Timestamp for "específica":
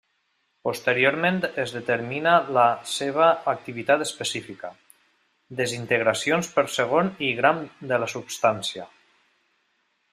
4.07-4.73